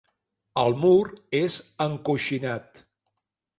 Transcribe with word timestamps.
El 0.61 0.77
mur 0.85 0.95
és 1.41 1.59
encoixinat. 1.87 2.85